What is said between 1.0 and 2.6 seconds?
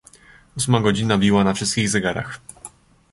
biła na wszystkich zegarach."